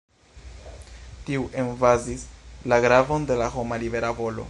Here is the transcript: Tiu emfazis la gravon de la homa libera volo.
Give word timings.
Tiu 1.27 1.43
emfazis 1.65 2.25
la 2.73 2.81
gravon 2.87 3.29
de 3.33 3.41
la 3.43 3.51
homa 3.59 3.83
libera 3.85 4.15
volo. 4.23 4.39